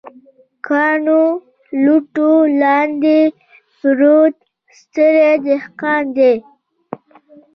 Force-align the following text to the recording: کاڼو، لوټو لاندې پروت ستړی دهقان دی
کاڼو، 0.67 1.23
لوټو 1.83 2.33
لاندې 2.61 3.19
پروت 3.79 4.35
ستړی 4.79 5.31
دهقان 5.45 6.03
دی 6.17 6.33